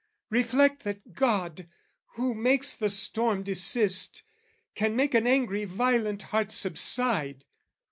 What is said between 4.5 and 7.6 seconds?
"Can make an angry violent heart subside.